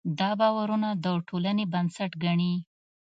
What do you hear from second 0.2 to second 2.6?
باورونه د ټولنې بنسټ ګڼي.